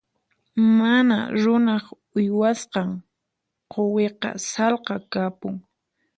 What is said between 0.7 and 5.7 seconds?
Mana runaq uywasqan quwiqa sallqa kapun.